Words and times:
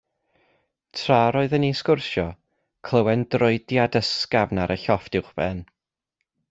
Tra'r 0.99 1.37
oeddym 1.41 1.61
ni'n 1.65 1.77
sgwrsio, 1.81 2.25
clywem 2.89 3.27
droediad 3.37 4.01
ysgafn 4.01 4.65
ar 4.65 4.79
y 4.79 4.83
llofft 4.87 5.23
uwchben. 5.23 5.65